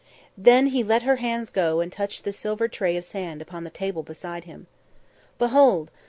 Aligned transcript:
Then 0.35 0.65
he 0.73 0.83
let 0.83 1.03
her 1.03 1.17
hands 1.17 1.51
go 1.51 1.79
and 1.79 1.91
touched 1.93 2.23
the 2.23 2.33
silver 2.33 2.67
tray 2.67 2.97
of 2.97 3.05
sand 3.05 3.39
upon 3.39 3.65
the 3.65 3.69
table 3.69 4.01
beside 4.01 4.45
him. 4.45 4.65
"Behold! 5.37 5.91